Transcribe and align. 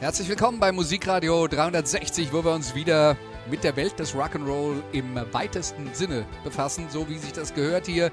Herzlich 0.00 0.28
willkommen 0.28 0.60
bei 0.60 0.70
Musikradio 0.70 1.48
360, 1.48 2.32
wo 2.32 2.44
wir 2.44 2.52
uns 2.52 2.76
wieder 2.76 3.16
mit 3.50 3.64
der 3.64 3.74
Welt 3.74 3.98
des 3.98 4.14
Rock'n'Roll 4.14 4.80
im 4.92 5.16
weitesten 5.32 5.92
Sinne 5.92 6.24
befassen, 6.44 6.86
so 6.88 7.08
wie 7.08 7.18
sich 7.18 7.32
das 7.32 7.52
gehört 7.52 7.86
hier 7.86 8.12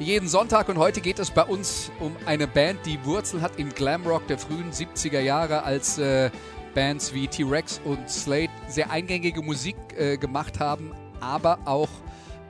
jeden 0.00 0.26
Sonntag. 0.26 0.68
Und 0.68 0.78
heute 0.78 1.00
geht 1.00 1.20
es 1.20 1.30
bei 1.30 1.44
uns 1.44 1.92
um 2.00 2.16
eine 2.26 2.48
Band, 2.48 2.84
die 2.84 2.98
Wurzel 3.04 3.42
hat 3.42 3.60
im 3.60 3.72
Glamrock 3.72 4.26
der 4.26 4.38
frühen 4.38 4.72
70er 4.72 5.20
Jahre, 5.20 5.62
als 5.62 5.98
äh, 5.98 6.32
Bands 6.74 7.14
wie 7.14 7.28
T-Rex 7.28 7.80
und 7.84 8.10
Slade 8.10 8.50
sehr 8.66 8.90
eingängige 8.90 9.40
Musik 9.40 9.76
äh, 9.96 10.16
gemacht 10.16 10.58
haben, 10.58 10.90
aber 11.20 11.60
auch, 11.64 11.90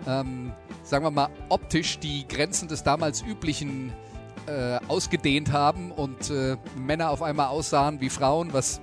ähm, 0.07 0.53
sagen 0.85 1.05
wir 1.05 1.11
mal, 1.11 1.29
optisch 1.51 1.99
die 1.99 2.27
Grenzen 2.27 2.67
des 2.67 2.83
damals 2.83 3.21
üblichen 3.21 3.93
äh, 4.51 4.79
ausgedehnt 4.89 5.53
haben 5.53 5.93
und 5.93 6.31
äh, 6.31 6.57
Männer 6.77 7.11
auf 7.11 7.23
einmal 7.23 7.47
aussahen 7.49 8.01
wie 8.01 8.11
Frauen, 8.11 8.53
was 8.53 8.81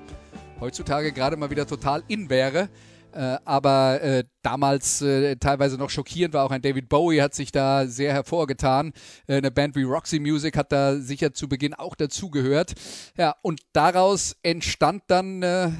heutzutage 0.59 1.11
gerade 1.11 1.35
mal 1.35 1.49
wieder 1.49 1.67
total 1.67 2.03
in 2.07 2.29
wäre. 2.29 2.69
Äh, 3.13 3.37
aber 3.45 4.01
äh, 4.01 4.23
damals 4.41 5.01
äh, 5.01 5.37
teilweise 5.37 5.77
noch 5.77 5.89
schockierend 5.89 6.33
war 6.33 6.45
auch 6.45 6.51
ein 6.51 6.61
David 6.61 6.87
Bowie 6.87 7.21
hat 7.21 7.33
sich 7.33 7.51
da 7.51 7.87
sehr 7.87 8.13
hervorgetan. 8.13 8.93
Äh, 9.27 9.37
eine 9.37 9.51
Band 9.51 9.75
wie 9.75 9.83
Roxy 9.83 10.19
Music 10.19 10.55
hat 10.55 10.71
da 10.71 10.97
sicher 10.97 11.33
zu 11.33 11.49
Beginn 11.49 11.73
auch 11.73 11.95
dazugehört. 11.95 12.73
Ja, 13.17 13.35
und 13.41 13.61
daraus 13.73 14.35
entstand 14.43 15.03
dann 15.07 15.41
äh, 15.41 15.71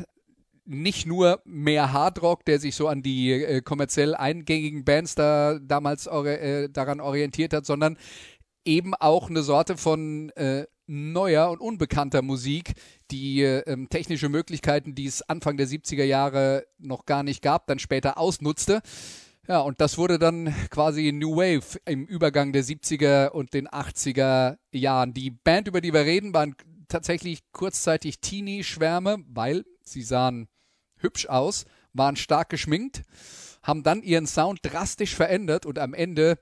nicht 0.66 1.06
nur 1.06 1.42
mehr 1.46 1.94
Hardrock, 1.94 2.44
der 2.44 2.60
sich 2.60 2.76
so 2.76 2.88
an 2.88 3.02
die 3.02 3.62
kommerziell 3.64 4.16
eingängigen 4.16 4.84
Bands 4.84 5.16
da 5.16 5.60
damals 5.60 6.08
äh, 6.08 6.70
daran 6.70 7.00
orientiert 7.00 7.54
hat, 7.54 7.66
sondern 7.66 7.98
eben 8.68 8.94
auch 8.94 9.30
eine 9.30 9.42
Sorte 9.42 9.78
von 9.78 10.30
äh, 10.32 10.66
neuer 10.86 11.50
und 11.50 11.60
unbekannter 11.60 12.22
Musik, 12.22 12.74
die 13.12 13.42
äh, 13.42 13.88
technische 13.88 14.30
Möglichkeiten, 14.30 14.94
die 14.94 15.06
es 15.06 15.22
Anfang 15.22 15.58
der 15.58 15.68
70er 15.68 16.04
Jahre 16.04 16.66
noch 16.78 17.06
gar 17.06 17.24
nicht 17.24 17.42
gab, 17.42 17.68
dann 17.68 17.80
später 17.80 18.18
ausnutzte. 18.18 18.82
Ja, 19.48 19.60
und 19.62 19.80
das 19.80 19.98
wurde 19.98 20.20
dann 20.20 20.54
quasi 20.70 21.14
New 21.14 21.38
Wave 21.38 21.80
im 21.86 22.06
Übergang 22.06 22.52
der 22.52 22.66
70er 22.66 23.30
und 23.30 23.54
den 23.54 23.68
80er 23.68 24.58
Jahren. 24.72 25.14
Die 25.14 25.32
Band, 25.32 25.70
über 25.70 25.80
die 25.80 25.94
wir 25.94 26.02
reden, 26.02 26.34
waren 26.34 26.56
tatsächlich 26.90 27.40
kurzzeitig 27.54 28.20
Teenie-Schwärme, 28.20 29.24
weil 29.28 29.64
sie 29.84 30.02
sahen 30.02 30.48
hübsch 30.98 31.28
aus, 31.28 31.66
waren 31.94 32.18
stark 32.18 32.50
geschminkt, 32.50 33.04
haben 33.64 33.84
dann 33.84 34.04
ihren 34.04 34.28
Sound 34.28 34.60
drastisch 34.64 35.16
verändert 35.16 35.66
und 35.66 35.80
am 35.80 35.94
Ende 35.94 36.38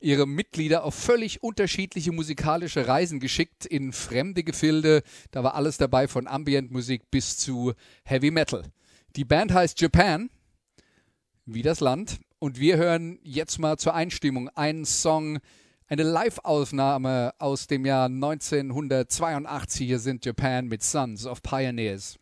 ihre 0.00 0.26
Mitglieder 0.26 0.84
auf 0.84 0.94
völlig 0.94 1.42
unterschiedliche 1.42 2.12
musikalische 2.12 2.86
Reisen 2.86 3.20
geschickt 3.20 3.66
in 3.66 3.92
fremde 3.92 4.44
Gefilde. 4.44 5.02
Da 5.30 5.42
war 5.42 5.54
alles 5.54 5.76
dabei 5.76 6.08
von 6.08 6.26
Ambient-Musik 6.26 7.10
bis 7.10 7.36
zu 7.38 7.72
Heavy 8.04 8.30
Metal. 8.30 8.62
Die 9.16 9.24
Band 9.24 9.52
heißt 9.52 9.80
Japan, 9.80 10.30
wie 11.46 11.62
das 11.62 11.80
Land. 11.80 12.20
Und 12.38 12.60
wir 12.60 12.76
hören 12.76 13.18
jetzt 13.22 13.58
mal 13.58 13.78
zur 13.78 13.94
Einstimmung 13.94 14.48
einen 14.50 14.84
Song, 14.84 15.40
eine 15.88 16.04
Live-Aufnahme 16.04 17.32
aus 17.38 17.66
dem 17.66 17.84
Jahr 17.84 18.06
1982. 18.06 19.86
Hier 19.86 19.98
sind 19.98 20.24
Japan 20.24 20.66
mit 20.66 20.82
Sons 20.82 21.26
of 21.26 21.42
Pioneers. 21.42 22.18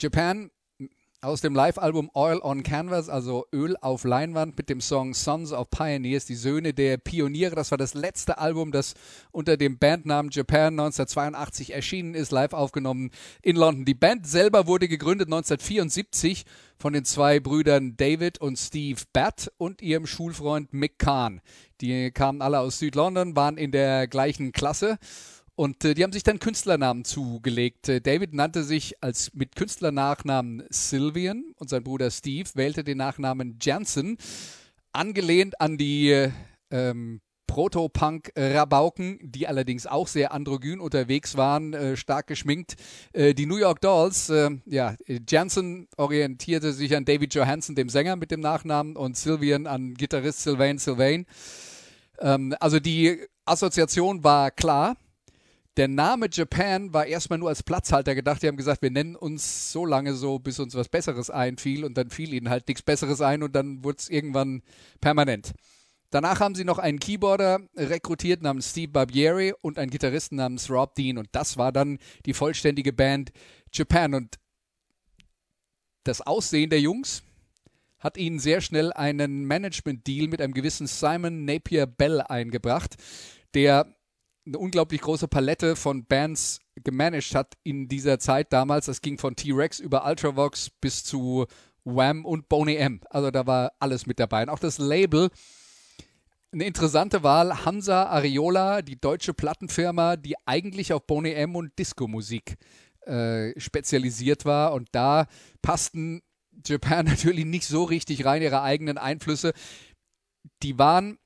Japan 0.00 0.50
aus 1.22 1.42
dem 1.42 1.54
Live-Album 1.54 2.10
Oil 2.14 2.40
on 2.42 2.62
Canvas, 2.62 3.10
also 3.10 3.46
Öl 3.52 3.76
auf 3.82 4.04
Leinwand 4.04 4.56
mit 4.56 4.70
dem 4.70 4.80
Song 4.80 5.12
Sons 5.12 5.52
of 5.52 5.68
Pioneers, 5.68 6.24
die 6.24 6.34
Söhne 6.34 6.72
der 6.72 6.96
Pioniere. 6.96 7.54
Das 7.54 7.70
war 7.70 7.76
das 7.76 7.92
letzte 7.92 8.38
Album, 8.38 8.72
das 8.72 8.94
unter 9.30 9.58
dem 9.58 9.78
Bandnamen 9.78 10.30
Japan 10.30 10.80
1982 10.80 11.74
erschienen 11.74 12.14
ist, 12.14 12.32
live 12.32 12.54
aufgenommen 12.54 13.10
in 13.42 13.56
London. 13.56 13.84
Die 13.84 13.92
Band 13.92 14.26
selber 14.26 14.66
wurde 14.66 14.88
gegründet 14.88 15.28
1974 15.28 16.46
von 16.78 16.94
den 16.94 17.04
zwei 17.04 17.38
Brüdern 17.38 17.98
David 17.98 18.40
und 18.40 18.56
Steve 18.56 19.02
Batt 19.12 19.52
und 19.58 19.82
ihrem 19.82 20.06
Schulfreund 20.06 20.72
Mick 20.72 20.98
Kahn. 20.98 21.42
Die 21.82 22.10
kamen 22.12 22.40
alle 22.40 22.60
aus 22.60 22.78
Südlondon, 22.78 23.36
waren 23.36 23.58
in 23.58 23.72
der 23.72 24.08
gleichen 24.08 24.52
Klasse 24.52 24.98
und 25.60 25.84
äh, 25.84 25.92
die 25.92 26.02
haben 26.04 26.12
sich 26.12 26.22
dann 26.22 26.38
Künstlernamen 26.38 27.04
zugelegt. 27.04 27.90
Äh, 27.90 28.00
David 28.00 28.32
nannte 28.32 28.64
sich 28.64 28.94
als 29.02 29.34
mit 29.34 29.56
Künstlernachnamen 29.56 30.64
Sylvian 30.70 31.52
und 31.56 31.68
sein 31.68 31.84
Bruder 31.84 32.10
Steve 32.10 32.48
wählte 32.54 32.82
den 32.82 32.96
Nachnamen 32.96 33.58
Jansen, 33.60 34.16
angelehnt 34.92 35.60
an 35.60 35.76
die 35.76 36.12
äh, 36.12 36.30
ähm, 36.70 37.20
Proto-Punk-Rabauken, 37.46 39.18
die 39.20 39.46
allerdings 39.48 39.86
auch 39.86 40.08
sehr 40.08 40.32
androgyn 40.32 40.80
unterwegs 40.80 41.36
waren, 41.36 41.74
äh, 41.74 41.94
stark 41.94 42.26
geschminkt. 42.28 42.76
Äh, 43.12 43.34
die 43.34 43.44
New 43.44 43.58
York 43.58 43.82
Dolls, 43.82 44.30
äh, 44.30 44.48
ja, 44.64 44.94
Jansen 45.28 45.88
orientierte 45.98 46.72
sich 46.72 46.96
an 46.96 47.04
David 47.04 47.34
Johansen, 47.34 47.74
dem 47.74 47.90
Sänger 47.90 48.16
mit 48.16 48.30
dem 48.30 48.40
Nachnamen, 48.40 48.96
und 48.96 49.14
Sylvian 49.14 49.66
an 49.66 49.92
Gitarrist 49.92 50.40
Sylvain 50.40 50.78
Sylvain. 50.78 51.26
Ähm, 52.18 52.54
also 52.60 52.80
die 52.80 53.26
Assoziation 53.44 54.24
war 54.24 54.50
klar. 54.52 54.96
Der 55.76 55.88
Name 55.88 56.28
Japan 56.30 56.92
war 56.92 57.06
erstmal 57.06 57.38
nur 57.38 57.48
als 57.48 57.62
Platzhalter 57.62 58.14
gedacht. 58.14 58.42
Die 58.42 58.48
haben 58.48 58.56
gesagt, 58.56 58.82
wir 58.82 58.90
nennen 58.90 59.16
uns 59.16 59.72
so 59.72 59.86
lange 59.86 60.14
so, 60.14 60.38
bis 60.38 60.58
uns 60.58 60.74
was 60.74 60.88
Besseres 60.88 61.30
einfiel. 61.30 61.84
Und 61.84 61.96
dann 61.96 62.10
fiel 62.10 62.34
ihnen 62.34 62.50
halt 62.50 62.66
nichts 62.68 62.82
Besseres 62.82 63.20
ein 63.20 63.42
und 63.42 63.54
dann 63.54 63.84
wurde 63.84 63.98
es 63.98 64.08
irgendwann 64.08 64.62
permanent. 65.00 65.52
Danach 66.10 66.40
haben 66.40 66.56
sie 66.56 66.64
noch 66.64 66.78
einen 66.78 66.98
Keyboarder 66.98 67.60
rekrutiert 67.76 68.42
namens 68.42 68.70
Steve 68.70 68.90
Barbieri 68.90 69.54
und 69.60 69.78
einen 69.78 69.92
Gitarristen 69.92 70.36
namens 70.36 70.68
Rob 70.68 70.96
Dean. 70.96 71.18
Und 71.18 71.28
das 71.32 71.56
war 71.56 71.70
dann 71.70 71.98
die 72.26 72.34
vollständige 72.34 72.92
Band 72.92 73.30
Japan. 73.72 74.14
Und 74.14 74.40
das 76.02 76.20
Aussehen 76.20 76.70
der 76.70 76.80
Jungs 76.80 77.22
hat 78.00 78.16
ihnen 78.16 78.40
sehr 78.40 78.60
schnell 78.60 78.92
einen 78.92 79.44
Management-Deal 79.44 80.26
mit 80.26 80.40
einem 80.40 80.54
gewissen 80.54 80.88
Simon 80.88 81.44
Napier 81.44 81.86
Bell 81.86 82.22
eingebracht, 82.22 82.96
der 83.54 83.94
eine 84.46 84.58
unglaublich 84.58 85.00
große 85.00 85.28
Palette 85.28 85.76
von 85.76 86.04
Bands 86.06 86.60
gemanagt 86.76 87.34
hat 87.34 87.54
in 87.62 87.88
dieser 87.88 88.18
Zeit 88.18 88.52
damals. 88.52 88.86
Das 88.86 89.00
ging 89.00 89.18
von 89.18 89.36
T-Rex 89.36 89.80
über 89.80 90.06
Ultravox 90.06 90.70
bis 90.80 91.04
zu 91.04 91.46
Wham 91.84 92.24
und 92.24 92.48
Boney 92.48 92.76
M. 92.76 93.00
Also 93.10 93.30
da 93.30 93.46
war 93.46 93.72
alles 93.78 94.06
mit 94.06 94.18
dabei. 94.18 94.42
Und 94.42 94.48
auch 94.48 94.58
das 94.58 94.78
Label, 94.78 95.30
eine 96.52 96.64
interessante 96.64 97.22
Wahl, 97.22 97.64
Hansa 97.64 98.06
Ariola, 98.06 98.82
die 98.82 99.00
deutsche 99.00 99.34
Plattenfirma, 99.34 100.16
die 100.16 100.34
eigentlich 100.46 100.92
auf 100.92 101.06
Boney 101.06 101.32
M 101.32 101.54
und 101.54 101.78
Disco-Musik 101.78 102.56
äh, 103.06 103.58
spezialisiert 103.58 104.44
war. 104.44 104.72
Und 104.72 104.88
da 104.92 105.26
passten 105.62 106.22
Japan 106.66 107.04
natürlich 107.06 107.44
nicht 107.44 107.66
so 107.66 107.84
richtig 107.84 108.24
rein, 108.24 108.42
ihre 108.42 108.62
eigenen 108.62 108.98
Einflüsse. 108.98 109.52
Die 110.62 110.78
waren 110.78 111.18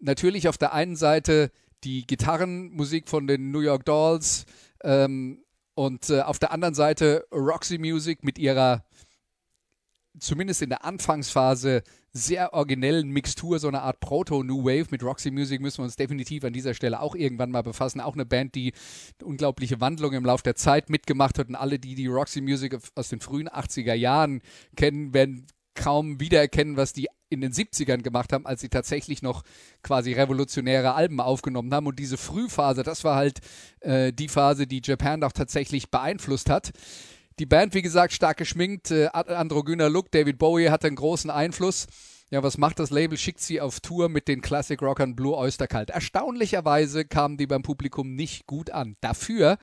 natürlich 0.00 0.48
auf 0.48 0.58
der 0.58 0.72
einen 0.72 0.96
Seite 0.96 1.50
die 1.84 2.06
Gitarrenmusik 2.06 3.08
von 3.08 3.26
den 3.26 3.50
New 3.50 3.60
York 3.60 3.84
Dolls 3.84 4.46
ähm, 4.82 5.44
und 5.74 6.10
äh, 6.10 6.20
auf 6.20 6.38
der 6.38 6.52
anderen 6.52 6.74
Seite 6.74 7.26
Roxy 7.32 7.78
Music 7.78 8.24
mit 8.24 8.38
ihrer 8.38 8.84
zumindest 10.18 10.62
in 10.62 10.70
der 10.70 10.84
Anfangsphase 10.84 11.82
sehr 12.12 12.54
originellen 12.54 13.10
Mixtur, 13.10 13.58
so 13.58 13.66
eine 13.66 13.82
Art 13.82 13.98
Proto-New 13.98 14.64
Wave. 14.64 14.86
Mit 14.90 15.02
Roxy 15.02 15.32
Music 15.32 15.60
müssen 15.60 15.78
wir 15.78 15.84
uns 15.84 15.96
definitiv 15.96 16.44
an 16.44 16.52
dieser 16.52 16.74
Stelle 16.74 17.00
auch 17.00 17.16
irgendwann 17.16 17.50
mal 17.50 17.62
befassen. 17.62 18.00
Auch 18.00 18.14
eine 18.14 18.24
Band, 18.24 18.54
die 18.54 18.72
unglaubliche 19.22 19.80
Wandlung 19.80 20.12
im 20.12 20.24
Laufe 20.24 20.44
der 20.44 20.54
Zeit 20.54 20.90
mitgemacht 20.90 21.38
hat. 21.38 21.48
Und 21.48 21.56
alle, 21.56 21.80
die 21.80 21.96
die 21.96 22.06
Roxy 22.06 22.40
Music 22.40 22.78
aus 22.94 23.08
den 23.08 23.20
frühen 23.20 23.48
80er 23.48 23.94
Jahren 23.94 24.42
kennen, 24.76 25.12
werden 25.12 25.48
kaum 25.74 26.20
wiedererkennen, 26.20 26.76
was 26.76 26.92
die 26.92 27.08
in 27.34 27.40
den 27.40 27.52
70ern 27.52 28.02
gemacht 28.02 28.32
haben, 28.32 28.46
als 28.46 28.60
sie 28.60 28.68
tatsächlich 28.68 29.22
noch 29.22 29.42
quasi 29.82 30.12
revolutionäre 30.12 30.94
Alben 30.94 31.20
aufgenommen 31.20 31.72
haben. 31.74 31.86
Und 31.86 31.98
diese 31.98 32.16
Frühphase, 32.16 32.82
das 32.82 33.04
war 33.04 33.16
halt 33.16 33.40
äh, 33.80 34.12
die 34.12 34.28
Phase, 34.28 34.66
die 34.66 34.80
Japan 34.82 35.20
doch 35.20 35.32
tatsächlich 35.32 35.90
beeinflusst 35.90 36.50
hat. 36.50 36.72
Die 37.38 37.46
Band, 37.46 37.74
wie 37.74 37.82
gesagt, 37.82 38.12
stark 38.12 38.36
geschminkt, 38.36 38.90
äh, 38.92 39.08
androgyner 39.12 39.90
Look. 39.90 40.10
David 40.12 40.38
Bowie 40.38 40.70
hatte 40.70 40.86
einen 40.86 40.96
großen 40.96 41.30
Einfluss. 41.30 41.86
Ja, 42.30 42.42
was 42.42 42.58
macht 42.58 42.78
das 42.78 42.90
Label? 42.90 43.18
Schickt 43.18 43.40
sie 43.40 43.60
auf 43.60 43.80
Tour 43.80 44.08
mit 44.08 44.28
den 44.28 44.40
Classic 44.40 44.80
Rockern 44.80 45.14
Blue 45.14 45.36
Oyster 45.36 45.66
Cult. 45.66 45.90
Erstaunlicherweise 45.90 47.04
kamen 47.04 47.36
die 47.36 47.46
beim 47.46 47.62
Publikum 47.62 48.14
nicht 48.14 48.46
gut 48.46 48.70
an. 48.70 48.96
Dafür, 49.00 49.58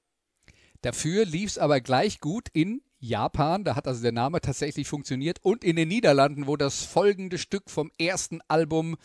dafür 0.81 1.25
lief 1.25 1.51
es 1.51 1.57
aber 1.57 1.81
gleich 1.81 2.19
gut 2.19 2.47
in 2.53 2.81
Japan, 3.03 3.63
da 3.63 3.75
hat 3.75 3.87
also 3.87 4.03
der 4.03 4.11
Name 4.11 4.41
tatsächlich 4.41 4.87
funktioniert, 4.87 5.39
und 5.41 5.63
in 5.63 5.75
den 5.75 5.87
Niederlanden, 5.87 6.45
wo 6.45 6.55
das 6.55 6.83
folgende 6.83 7.39
Stück 7.39 7.69
vom 7.69 7.91
ersten 7.97 8.41
Album, 8.47 8.95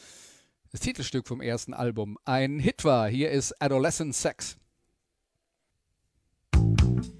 das 0.70 0.80
Titelstück 0.80 1.26
vom 1.26 1.40
ersten 1.40 1.72
Album, 1.72 2.18
ein 2.26 2.58
Hit 2.58 2.84
war. 2.84 3.08
Hier 3.08 3.30
ist 3.30 3.60
Adolescent 3.60 4.14
Sex. 4.14 4.58
Musik 6.54 7.16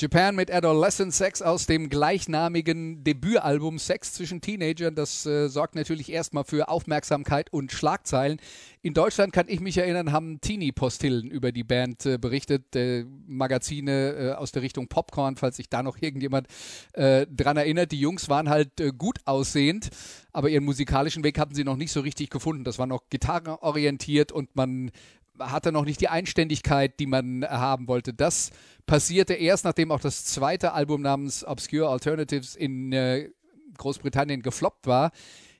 Japan 0.00 0.36
mit 0.36 0.52
Adolescent 0.52 1.12
Sex 1.12 1.42
aus 1.42 1.66
dem 1.66 1.88
gleichnamigen 1.88 3.02
Debütalbum 3.02 3.80
Sex 3.80 4.12
zwischen 4.12 4.40
Teenagern. 4.40 4.94
Das 4.94 5.26
äh, 5.26 5.48
sorgt 5.48 5.74
natürlich 5.74 6.12
erstmal 6.12 6.44
für 6.44 6.68
Aufmerksamkeit 6.68 7.52
und 7.52 7.72
Schlagzeilen. 7.72 8.38
In 8.80 8.94
Deutschland 8.94 9.32
kann 9.32 9.48
ich 9.48 9.58
mich 9.58 9.76
erinnern, 9.76 10.12
haben 10.12 10.40
Teenie-Postillen 10.40 11.28
über 11.28 11.50
die 11.50 11.64
Band 11.64 12.06
äh, 12.06 12.16
berichtet, 12.16 12.76
äh, 12.76 13.06
Magazine 13.26 14.10
äh, 14.12 14.32
aus 14.34 14.52
der 14.52 14.62
Richtung 14.62 14.86
Popcorn, 14.86 15.34
falls 15.34 15.56
sich 15.56 15.68
da 15.68 15.82
noch 15.82 16.00
irgendjemand 16.00 16.46
äh, 16.92 17.26
dran 17.26 17.56
erinnert. 17.56 17.90
Die 17.90 17.98
Jungs 17.98 18.28
waren 18.28 18.48
halt 18.48 18.78
äh, 18.78 18.92
gut 18.96 19.18
aussehend, 19.24 19.90
aber 20.32 20.48
ihren 20.48 20.64
musikalischen 20.64 21.24
Weg 21.24 21.40
hatten 21.40 21.56
sie 21.56 21.64
noch 21.64 21.76
nicht 21.76 21.90
so 21.90 22.02
richtig 22.02 22.30
gefunden. 22.30 22.62
Das 22.62 22.78
war 22.78 22.86
noch 22.86 23.08
gitarrenorientiert 23.10 24.30
und 24.30 24.54
man 24.54 24.92
hatte 25.40 25.72
noch 25.72 25.84
nicht 25.84 26.00
die 26.00 26.08
Einständigkeit, 26.08 26.98
die 27.00 27.06
man 27.06 27.44
haben 27.44 27.88
wollte. 27.88 28.14
Das 28.14 28.50
passierte 28.86 29.34
erst, 29.34 29.64
nachdem 29.64 29.92
auch 29.92 30.00
das 30.00 30.24
zweite 30.24 30.72
Album 30.72 31.02
namens 31.02 31.46
Obscure 31.46 31.88
Alternatives 31.88 32.56
in 32.56 32.92
äh, 32.92 33.30
Großbritannien 33.76 34.42
gefloppt 34.42 34.86
war. 34.86 35.10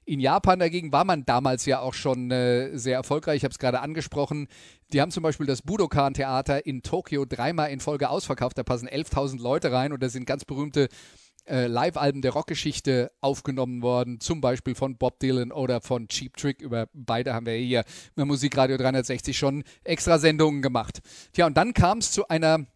In 0.05 0.21
Japan 0.21 0.59
dagegen 0.59 0.91
war 0.91 1.05
man 1.05 1.27
damals 1.27 1.67
ja 1.67 1.81
auch 1.81 1.93
schon 1.93 2.31
äh, 2.31 2.77
sehr 2.79 2.97
erfolgreich. 2.97 3.39
Ich 3.39 3.45
habe 3.45 3.53
es 3.53 3.59
gerade 3.59 3.81
angesprochen. 3.81 4.49
Die 4.93 5.03
haben 5.03 5.11
zum 5.11 5.23
Beispiel 5.23 5.47
das 5.47 5.61
Budokan-Theater 5.61 6.65
in 6.65 6.83
Tokio 6.83 7.27
dreimal 7.27 7.71
in 7.71 7.81
Folge 7.81 8.09
ausverkauft. 8.09 8.57
Da 8.57 8.63
passen 8.63 8.89
11.000 8.89 9.39
Leute 9.39 9.71
rein 9.71 9.93
und 9.93 10.03
da 10.03 10.09
sind 10.09 10.25
ganz 10.25 10.47
berühmte 10.47 10.89
äh, 11.49 11.67
Live-Alben 11.67 12.23
der 12.23 12.33
Rockgeschichte 12.33 13.11
aufgenommen 13.21 13.83
worden, 13.83 14.21
zum 14.21 14.40
Beispiel 14.40 14.75
von 14.75 14.97
Bob 14.97 15.19
Dylan 15.21 15.52
oder 15.52 15.81
von 15.81 16.09
Cheap 16.09 16.37
Trick. 16.37 16.61
Über 16.61 16.88
beide 16.93 17.35
haben 17.35 17.47
wir 17.47 17.55
hier 17.55 17.85
bei 18.14 18.25
Musikradio 18.25 18.76
360 18.76 19.37
schon 19.37 19.64
extra 19.85 20.19
Sendungen 20.19 20.62
gemacht. 20.62 21.00
Tja, 21.33 21.47
und 21.47 21.57
dann 21.57 21.75
kam 21.75 21.99
es 21.99 22.12
zu 22.12 22.28
einer 22.28 22.67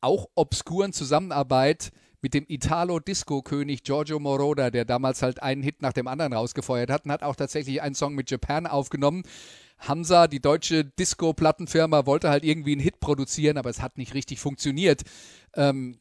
auch 0.00 0.28
obskuren 0.34 0.92
Zusammenarbeit 0.92 1.90
mit 2.20 2.34
dem 2.34 2.44
Italo-Disco-König 2.48 3.84
Giorgio 3.84 4.18
Moroder, 4.18 4.70
der 4.70 4.84
damals 4.84 5.22
halt 5.22 5.42
einen 5.42 5.62
Hit 5.62 5.82
nach 5.82 5.92
dem 5.92 6.08
anderen 6.08 6.32
rausgefeuert 6.32 6.90
hat 6.90 7.04
und 7.04 7.12
hat 7.12 7.22
auch 7.22 7.36
tatsächlich 7.36 7.80
einen 7.80 7.94
Song 7.94 8.14
mit 8.14 8.30
Japan 8.30 8.66
aufgenommen. 8.66 9.22
Hamza, 9.78 10.26
die 10.26 10.40
deutsche 10.40 10.84
Disco-Plattenfirma, 10.84 12.06
wollte 12.06 12.30
halt 12.30 12.44
irgendwie 12.44 12.72
einen 12.72 12.80
Hit 12.80 12.98
produzieren, 12.98 13.56
aber 13.58 13.70
es 13.70 13.80
hat 13.80 13.96
nicht 13.96 14.14
richtig 14.14 14.40
funktioniert. 14.40 15.02
Ähm, 15.54 16.00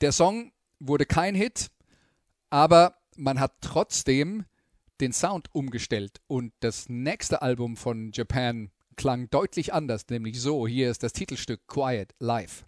der 0.00 0.12
Song 0.12 0.52
wurde 0.78 1.06
kein 1.06 1.34
Hit, 1.34 1.68
aber 2.50 2.98
man 3.16 3.40
hat 3.40 3.54
trotzdem 3.60 4.44
den 5.00 5.12
Sound 5.12 5.48
umgestellt 5.52 6.20
und 6.26 6.52
das 6.60 6.88
nächste 6.88 7.42
Album 7.42 7.76
von 7.76 8.10
Japan 8.12 8.70
klang 8.96 9.30
deutlich 9.30 9.72
anders, 9.72 10.08
nämlich 10.08 10.40
so. 10.40 10.66
Hier 10.66 10.90
ist 10.90 11.02
das 11.02 11.12
Titelstück 11.12 11.66
Quiet 11.68 12.14
Life. 12.18 12.64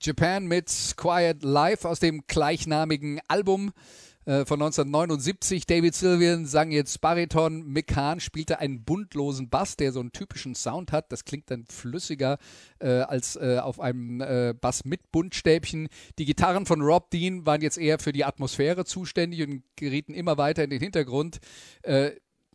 Japan 0.00 0.46
mit 0.46 0.70
Quiet 0.96 1.42
Life 1.42 1.88
aus 1.88 1.98
dem 1.98 2.22
gleichnamigen 2.28 3.20
Album 3.26 3.72
äh, 4.26 4.44
von 4.44 4.62
1979. 4.62 5.66
David 5.66 5.94
Sylvian 5.94 6.46
sang 6.46 6.70
jetzt 6.70 7.00
Bariton. 7.00 7.66
Mick 7.66 7.96
Hahn 7.96 8.20
spielte 8.20 8.60
einen 8.60 8.84
buntlosen 8.84 9.48
Bass, 9.48 9.76
der 9.76 9.90
so 9.90 9.98
einen 10.00 10.12
typischen 10.12 10.54
Sound 10.54 10.92
hat. 10.92 11.10
Das 11.10 11.24
klingt 11.24 11.50
dann 11.50 11.64
flüssiger 11.64 12.38
äh, 12.78 13.00
als 13.00 13.36
äh, 13.36 13.58
auf 13.58 13.80
einem 13.80 14.20
äh, 14.20 14.54
Bass 14.58 14.84
mit 14.84 15.10
Buntstäbchen. 15.10 15.88
Die 16.18 16.26
Gitarren 16.26 16.64
von 16.64 16.80
Rob 16.80 17.10
Dean 17.10 17.44
waren 17.44 17.60
jetzt 17.60 17.78
eher 17.78 17.98
für 17.98 18.12
die 18.12 18.24
Atmosphäre 18.24 18.84
zuständig 18.84 19.42
und 19.42 19.62
gerieten 19.74 20.14
immer 20.14 20.38
weiter 20.38 20.62
in 20.62 20.70
den 20.70 20.80
Hintergrund. 20.80 21.38
Äh, 21.82 22.12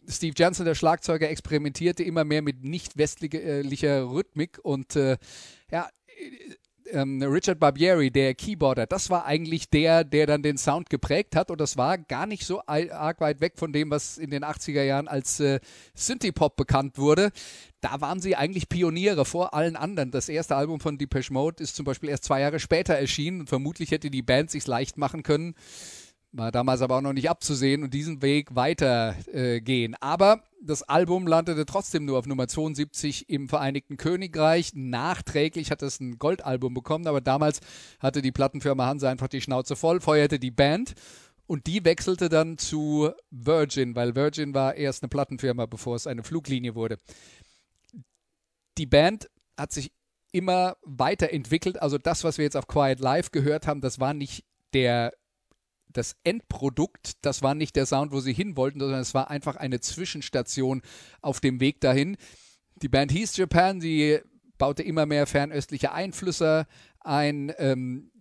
Steve 0.07 0.33
Johnson, 0.37 0.65
der 0.65 0.75
Schlagzeuger, 0.75 1.29
experimentierte 1.29 2.03
immer 2.03 2.23
mehr 2.23 2.41
mit 2.41 2.63
nicht 2.63 2.97
westlicher 2.97 4.09
Rhythmik 4.09 4.59
und 4.61 4.95
äh, 4.95 5.17
ja, 5.71 5.89
ähm, 6.91 7.21
Richard 7.21 7.59
Barbieri, 7.59 8.11
der 8.11 8.33
Keyboarder, 8.35 8.85
das 8.85 9.09
war 9.09 9.25
eigentlich 9.25 9.69
der, 9.69 10.03
der 10.03 10.27
dann 10.27 10.43
den 10.43 10.57
Sound 10.57 10.89
geprägt 10.89 11.35
hat 11.35 11.51
und 11.51 11.59
das 11.59 11.77
war 11.77 11.97
gar 11.97 12.25
nicht 12.25 12.45
so 12.45 12.61
arg 12.65 13.21
weit 13.21 13.41
weg 13.41 13.53
von 13.57 13.73
dem, 13.73 13.91
was 13.91 14.17
in 14.17 14.29
den 14.29 14.43
80er 14.43 14.83
Jahren 14.83 15.07
als 15.07 15.39
äh, 15.39 15.59
Synthie-Pop 15.95 16.55
bekannt 16.55 16.97
wurde. 16.97 17.31
Da 17.81 17.99
waren 17.99 18.19
sie 18.19 18.35
eigentlich 18.35 18.69
Pioniere 18.69 19.25
vor 19.25 19.53
allen 19.53 19.75
anderen. 19.75 20.11
Das 20.11 20.29
erste 20.29 20.55
Album 20.55 20.79
von 20.79 20.97
Depeche 20.97 21.33
Mode 21.33 21.61
ist 21.61 21.75
zum 21.75 21.85
Beispiel 21.85 22.09
erst 22.09 22.23
zwei 22.23 22.39
Jahre 22.39 22.59
später 22.59 22.93
erschienen 22.93 23.41
und 23.41 23.49
vermutlich 23.49 23.91
hätte 23.91 24.09
die 24.09 24.21
Band 24.21 24.51
sich 24.51 24.65
leicht 24.67 24.97
machen 24.97 25.23
können, 25.23 25.55
war 26.33 26.51
damals 26.51 26.81
aber 26.81 26.97
auch 26.97 27.01
noch 27.01 27.13
nicht 27.13 27.29
abzusehen 27.29 27.83
und 27.83 27.93
diesen 27.93 28.21
Weg 28.21 28.55
weitergehen. 28.55 29.93
Äh, 29.93 29.97
aber 30.01 30.43
das 30.61 30.81
Album 30.83 31.27
landete 31.27 31.65
trotzdem 31.65 32.05
nur 32.05 32.17
auf 32.17 32.25
Nummer 32.25 32.47
72 32.47 33.29
im 33.29 33.47
Vereinigten 33.47 33.97
Königreich. 33.97 34.71
Nachträglich 34.73 35.69
hat 35.71 35.83
es 35.83 35.99
ein 35.99 36.17
Goldalbum 36.17 36.73
bekommen, 36.73 37.07
aber 37.07 37.21
damals 37.21 37.59
hatte 37.99 38.21
die 38.21 38.31
Plattenfirma 38.31 38.85
Hansa 38.85 39.09
einfach 39.09 39.27
die 39.27 39.41
Schnauze 39.41 39.75
voll, 39.75 40.01
feuerte 40.01 40.39
die 40.39 40.51
Band 40.51 40.95
und 41.45 41.67
die 41.67 41.85
wechselte 41.85 42.29
dann 42.29 42.57
zu 42.57 43.11
Virgin, 43.29 43.95
weil 43.95 44.15
Virgin 44.15 44.55
war 44.55 44.75
erst 44.75 45.03
eine 45.03 45.09
Plattenfirma, 45.09 45.67
bevor 45.67 45.95
es 45.95 46.07
eine 46.07 46.23
Fluglinie 46.23 46.73
wurde. 46.73 46.97
Die 48.79 48.87
Band 48.87 49.29
hat 49.55 49.71
sich 49.71 49.91
immer 50.31 50.77
weiterentwickelt. 50.81 51.79
Also 51.79 51.99
das, 51.99 52.23
was 52.23 52.39
wir 52.39 52.45
jetzt 52.45 52.57
auf 52.57 52.67
Quiet 52.67 52.99
Life 52.99 53.29
gehört 53.31 53.67
haben, 53.67 53.81
das 53.81 53.99
war 53.99 54.15
nicht 54.15 54.45
der 54.73 55.13
das 55.93 56.15
Endprodukt, 56.23 57.13
das 57.21 57.41
war 57.41 57.55
nicht 57.55 57.75
der 57.75 57.85
Sound, 57.85 58.11
wo 58.11 58.19
sie 58.19 58.33
hin 58.33 58.57
wollten, 58.57 58.79
sondern 58.79 59.01
es 59.01 59.13
war 59.13 59.29
einfach 59.29 59.55
eine 59.55 59.79
Zwischenstation 59.79 60.81
auf 61.21 61.39
dem 61.39 61.59
Weg 61.59 61.81
dahin. 61.81 62.17
Die 62.81 62.89
Band 62.89 63.11
hieß 63.11 63.37
Japan, 63.37 63.81
sie 63.81 64.19
baute 64.57 64.83
immer 64.83 65.05
mehr 65.05 65.27
fernöstliche 65.27 65.91
Einflüsse 65.91 66.67
ein. 66.99 67.51
Ähm, 67.57 68.11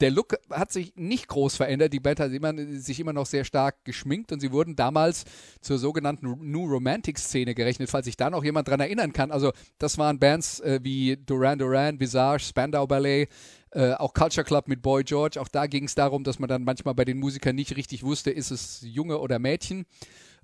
der 0.00 0.10
Look 0.10 0.36
hat 0.50 0.72
sich 0.72 0.94
nicht 0.96 1.28
groß 1.28 1.56
verändert. 1.56 1.92
Die 1.92 2.00
Band 2.00 2.20
hat 2.20 2.30
sich 2.30 3.00
immer 3.00 3.12
noch 3.12 3.26
sehr 3.26 3.44
stark 3.44 3.84
geschminkt 3.84 4.32
und 4.32 4.40
sie 4.40 4.50
wurden 4.52 4.76
damals 4.76 5.24
zur 5.60 5.78
sogenannten 5.78 6.50
New 6.50 6.66
Romantic 6.66 7.18
Szene 7.18 7.54
gerechnet, 7.54 7.90
falls 7.90 8.06
sich 8.06 8.16
da 8.16 8.30
noch 8.30 8.44
jemand 8.44 8.68
dran 8.68 8.80
erinnern 8.80 9.12
kann. 9.12 9.30
Also 9.30 9.52
das 9.78 9.98
waren 9.98 10.18
Bands 10.18 10.60
äh, 10.60 10.80
wie 10.82 11.16
Duran 11.16 11.58
Duran, 11.58 12.00
Visage, 12.00 12.44
Spandau 12.44 12.86
Ballet, 12.86 13.28
äh, 13.70 13.92
auch 13.92 14.14
Culture 14.14 14.44
Club 14.44 14.68
mit 14.68 14.82
Boy 14.82 15.04
George. 15.04 15.40
Auch 15.40 15.48
da 15.48 15.66
ging 15.66 15.84
es 15.84 15.94
darum, 15.94 16.24
dass 16.24 16.38
man 16.38 16.48
dann 16.48 16.64
manchmal 16.64 16.94
bei 16.94 17.04
den 17.04 17.18
Musikern 17.18 17.54
nicht 17.54 17.76
richtig 17.76 18.02
wusste, 18.02 18.30
ist 18.30 18.50
es 18.50 18.80
Junge 18.82 19.18
oder 19.18 19.38
Mädchen. 19.38 19.86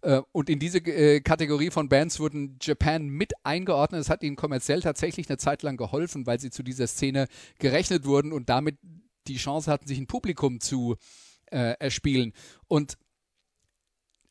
Äh, 0.02 0.22
und 0.32 0.48
in 0.48 0.58
diese 0.58 0.78
äh, 0.78 1.20
Kategorie 1.20 1.70
von 1.70 1.88
Bands 1.88 2.20
wurden 2.20 2.56
Japan 2.60 3.08
mit 3.08 3.32
eingeordnet. 3.42 4.00
Es 4.00 4.10
hat 4.10 4.22
ihnen 4.22 4.36
kommerziell 4.36 4.80
tatsächlich 4.80 5.28
eine 5.28 5.38
Zeit 5.38 5.62
lang 5.62 5.76
geholfen, 5.76 6.26
weil 6.26 6.40
sie 6.40 6.50
zu 6.50 6.62
dieser 6.62 6.86
Szene 6.86 7.26
gerechnet 7.58 8.04
wurden 8.04 8.32
und 8.32 8.48
damit 8.48 8.78
die 9.26 9.36
Chance 9.36 9.70
hatten, 9.70 9.86
sich 9.86 9.98
ein 9.98 10.06
Publikum 10.06 10.60
zu 10.60 10.96
äh, 11.46 11.74
erspielen. 11.78 12.32
Und 12.68 12.96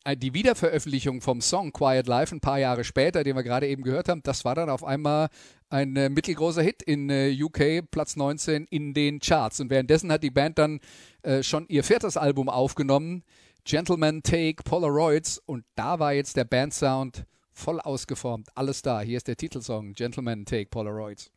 äh, 0.04 0.16
die 0.16 0.34
Wiederveröffentlichung 0.34 1.20
vom 1.20 1.40
Song 1.40 1.72
Quiet 1.72 2.06
Life 2.06 2.34
ein 2.34 2.40
paar 2.40 2.58
Jahre 2.58 2.84
später, 2.84 3.24
den 3.24 3.36
wir 3.36 3.42
gerade 3.42 3.68
eben 3.68 3.82
gehört 3.82 4.08
haben, 4.08 4.22
das 4.22 4.44
war 4.44 4.54
dann 4.54 4.70
auf 4.70 4.84
einmal 4.84 5.28
ein 5.68 5.94
äh, 5.96 6.08
mittelgroßer 6.08 6.62
Hit 6.62 6.82
in 6.82 7.10
äh, 7.10 7.36
UK, 7.40 7.90
Platz 7.90 8.16
19 8.16 8.66
in 8.70 8.94
den 8.94 9.20
Charts. 9.20 9.60
Und 9.60 9.70
währenddessen 9.70 10.10
hat 10.10 10.22
die 10.22 10.30
Band 10.30 10.58
dann 10.58 10.80
äh, 11.22 11.42
schon 11.42 11.66
ihr 11.68 11.84
viertes 11.84 12.16
Album 12.16 12.48
aufgenommen, 12.48 13.22
Gentlemen 13.64 14.22
Take 14.22 14.62
Polaroids. 14.64 15.38
Und 15.44 15.64
da 15.74 15.98
war 15.98 16.12
jetzt 16.12 16.36
der 16.36 16.44
Bandsound 16.44 17.24
voll 17.52 17.80
ausgeformt. 17.80 18.48
Alles 18.54 18.82
da. 18.82 19.00
Hier 19.00 19.18
ist 19.18 19.28
der 19.28 19.36
Titelsong, 19.36 19.92
Gentlemen 19.92 20.44
Take 20.46 20.70
Polaroids. 20.70 21.30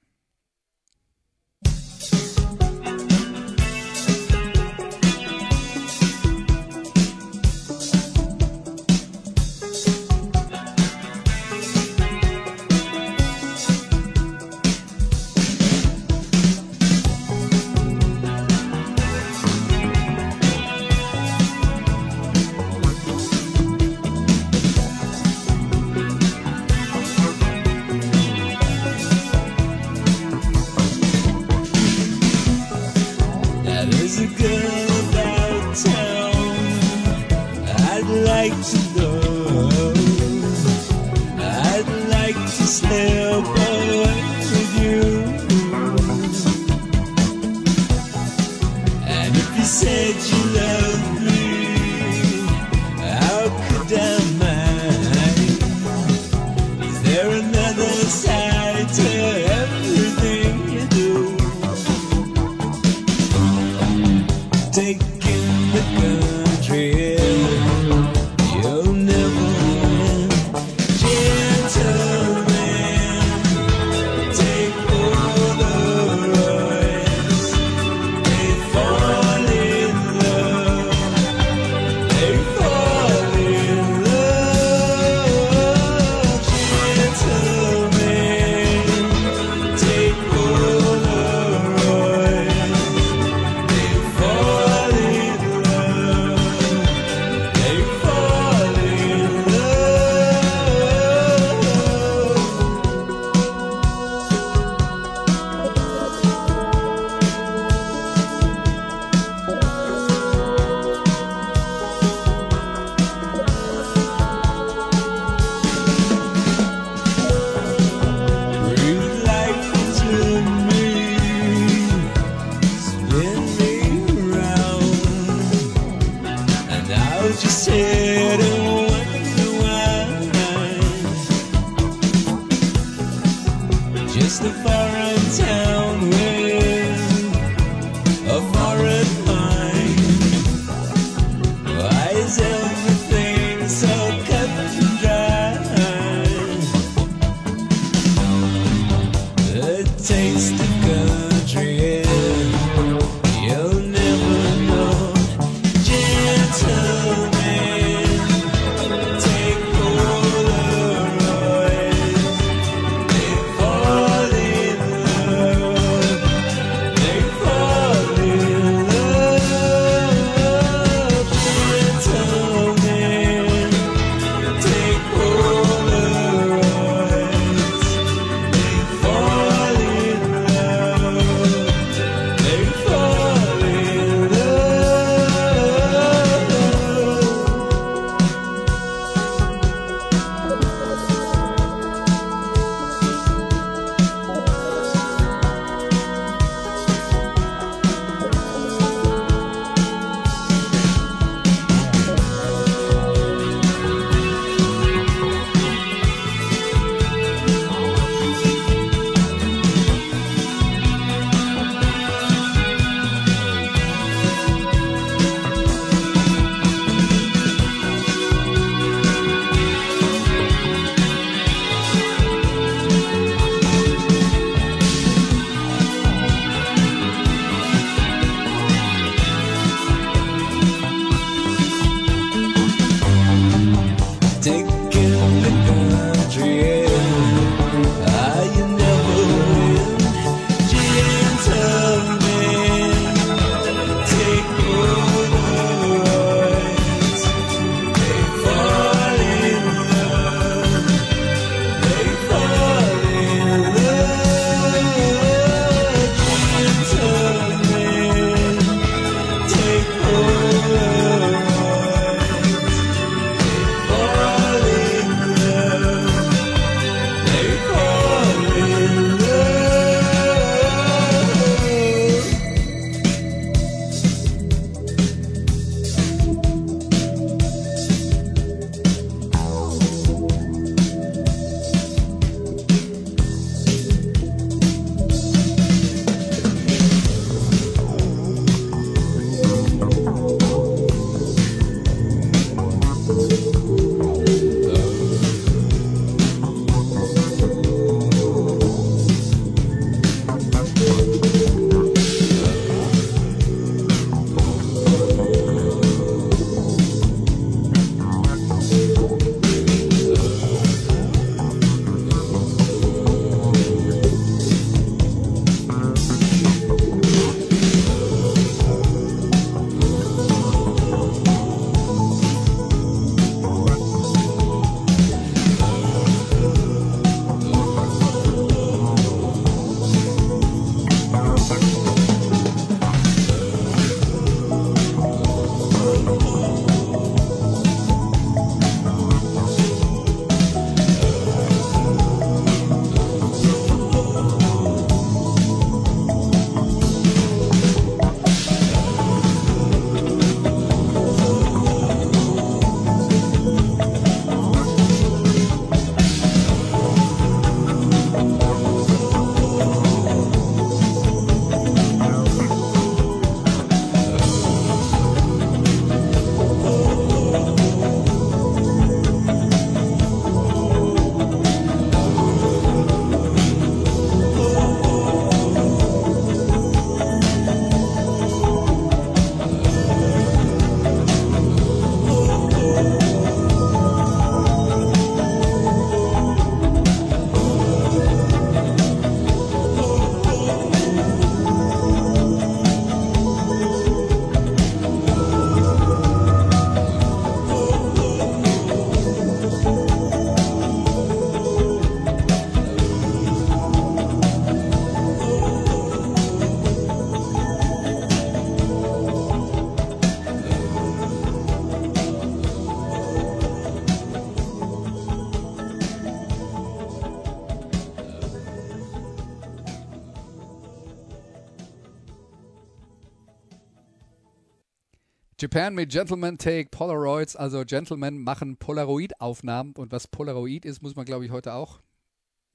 Japan 425.54 425.76
mit 425.76 425.92
Gentlemen 425.92 426.40
Take 426.40 426.70
Polaroids. 426.72 427.36
Also 427.36 427.64
Gentlemen 427.64 428.24
machen 428.24 428.58
Polaroid-Aufnahmen. 428.58 429.74
Und 429.74 429.92
was 429.92 430.08
Polaroid 430.08 430.66
ist, 430.66 430.82
muss 430.82 430.96
man, 430.96 431.06
glaube 431.06 431.26
ich, 431.26 431.32
heute 431.32 431.54
auch 431.54 431.80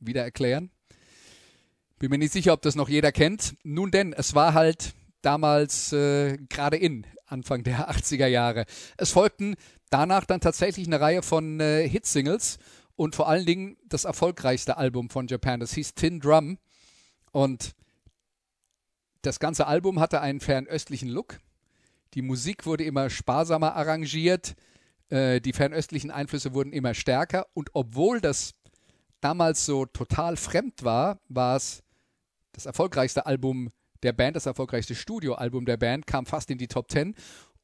wieder 0.01 0.25
erklären. 0.25 0.73
Bin 2.01 2.11
mir 2.11 2.19
nicht 2.19 2.33
sicher, 2.33 2.53
ob 2.53 2.63
das 2.63 2.75
noch 2.75 2.89
jeder 2.89 3.13
kennt. 3.13 3.55
Nun 3.63 3.93
denn, 3.93 4.13
es 4.13 4.35
war 4.35 4.53
halt 4.53 4.95
damals 5.23 5.93
äh, 5.93 6.39
gerade 6.49 6.77
in, 6.77 7.07
Anfang 7.25 7.63
der 7.63 7.89
80er 7.95 8.27
Jahre. 8.27 8.65
Es 8.97 9.13
folgten 9.13 9.55
danach 9.91 10.25
dann 10.25 10.41
tatsächlich 10.41 10.89
eine 10.89 11.01
Reihe 11.01 11.23
von 11.23 11.61
äh, 11.61 11.89
Hitsingles 11.89 12.59
und 12.97 13.15
vor 13.15 13.29
allen 13.29 13.47
Dingen 13.47 13.77
das 13.89 14.07
erfolgreichste 14.07 14.77
Album 14.77 15.09
von 15.09 15.29
Japan. 15.29 15.61
Das 15.61 15.73
hieß 15.73 15.95
Tin 15.95 16.19
Drum. 16.19 16.59
Und 17.31 17.77
das 19.23 19.39
ganze 19.39 19.69
Album 19.69 20.01
hatte 20.01 20.21
einen 20.21 20.41
fernöstlichen 20.41 21.09
Look. 21.09 21.39
Die 22.15 22.23
Musik 22.23 22.67
wurde 22.67 22.85
immer 22.85 23.11
sparsamer 23.11 23.75
arrangiert. 23.75 24.55
Äh, 25.11 25.41
die 25.41 25.53
fernöstlichen 25.53 26.11
Einflüsse 26.11 26.55
wurden 26.55 26.73
immer 26.73 26.95
stärker. 26.95 27.47
Und 27.55 27.71
obwohl 27.75 28.21
das 28.21 28.55
damals 29.21 29.67
so 29.67 29.87
total 29.87 30.37
fremd 30.37 30.85
war, 30.85 31.21
war 31.29 31.57
es 31.57 31.83
das 32.53 32.67
erfolgreichste 32.67 33.27
Album 33.27 33.71
der 34.03 34.13
Band, 34.13 34.37
das 34.37 34.47
erfolgreichste 34.47 34.95
Studioalbum 34.95 35.65
der 35.65 35.77
Band, 35.77 36.07
kam 36.07 36.27
fast 36.27 36.51
in 36.51 36.59
die 36.59 36.69
Top 36.69 36.89
Ten. 36.89 37.15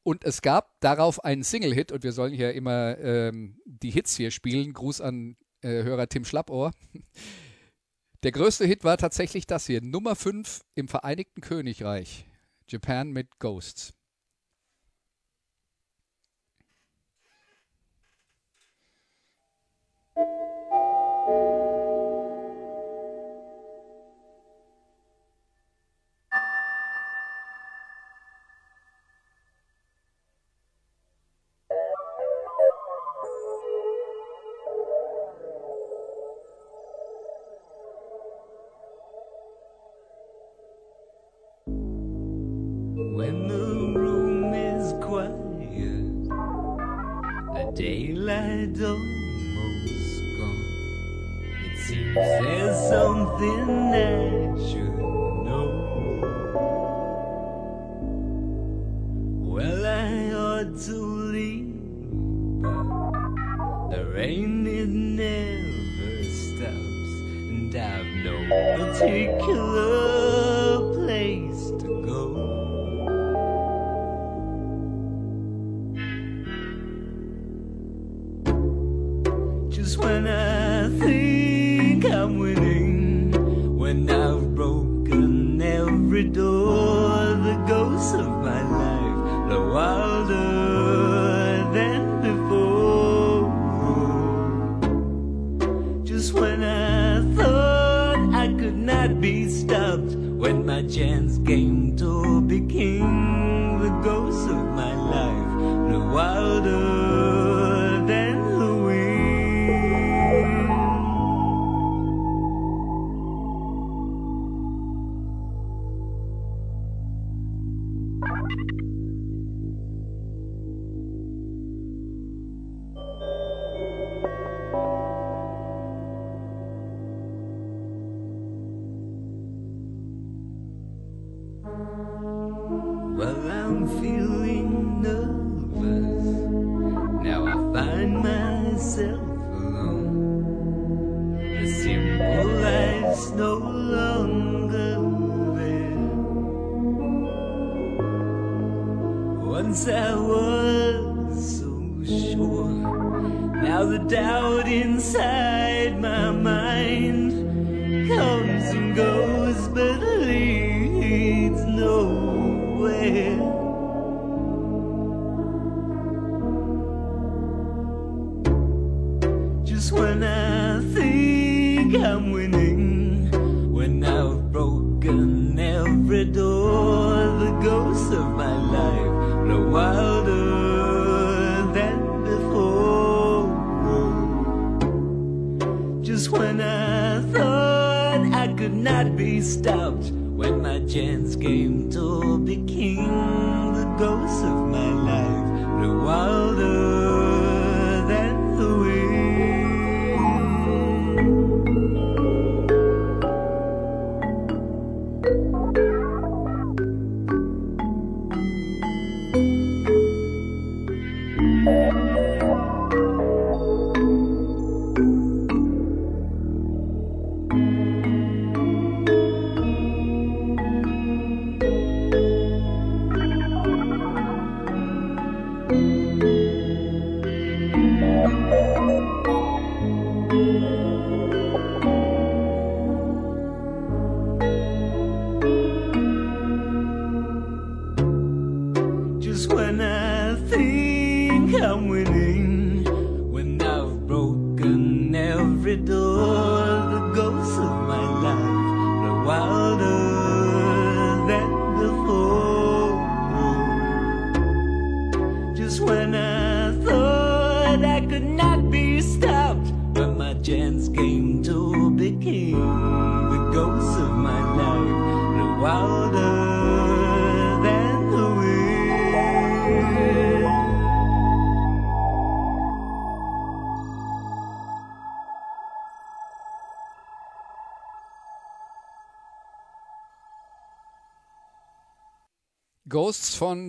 Und 0.03 0.23
es 0.23 0.41
gab 0.41 0.79
darauf 0.81 1.23
einen 1.23 1.43
Single-Hit, 1.43 1.91
und 1.91 2.03
wir 2.03 2.11
sollen 2.11 2.33
hier 2.33 2.53
immer 2.53 2.97
ähm, 2.99 3.59
die 3.65 3.89
Hits 3.89 4.15
hier 4.15 4.29
spielen. 4.29 4.73
Gruß 4.73 5.01
an 5.01 5.35
äh, 5.61 5.83
Hörer 5.83 6.07
Tim 6.07 6.25
Schlappohr. 6.25 6.71
Der 8.23 8.31
größte 8.31 8.65
Hit 8.65 8.83
war 8.83 8.97
tatsächlich 8.97 9.45
das 9.45 9.67
hier, 9.67 9.81
Nummer 9.81 10.15
5 10.15 10.61
im 10.73 10.87
Vereinigten 10.87 11.41
Königreich. 11.41 12.25
Japan 12.67 13.11
mit 13.11 13.37
Ghosts. 13.39 13.93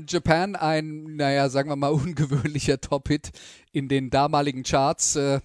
Japan, 0.07 0.57
ein, 0.57 1.17
naja, 1.17 1.49
sagen 1.49 1.69
wir 1.69 1.77
mal, 1.77 1.89
ungewöhnlicher 1.93 2.81
Top-Hit 2.81 3.31
in 3.73 3.89
den 3.89 4.11
damaligen 4.11 4.63
Charts. 4.63 5.17
Äh, 5.17 5.41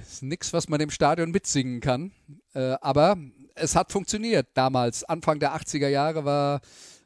ist 0.00 0.22
nichts, 0.22 0.52
was 0.52 0.68
man 0.68 0.80
im 0.80 0.90
Stadion 0.90 1.30
mitsingen 1.30 1.80
kann. 1.80 2.12
Äh, 2.54 2.76
aber 2.80 3.16
es 3.54 3.76
hat 3.76 3.92
funktioniert 3.92 4.48
damals. 4.54 5.04
Anfang 5.04 5.38
der 5.38 5.54
80er 5.54 5.88
Jahre 5.88 6.24
war 6.24 6.60